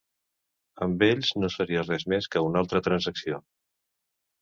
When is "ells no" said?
1.09-1.51